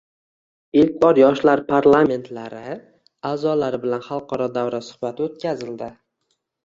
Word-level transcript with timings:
Ilk 0.83 0.95
bor 1.03 1.19
Yoshlar 1.21 1.61
parlamentlari 1.67 2.63
aʼzolari 3.33 3.81
bilan 3.85 4.05
xalqaro 4.09 4.49
davra 4.57 4.81
suhbati 4.89 5.25
oʻtkazildi. 5.29 5.93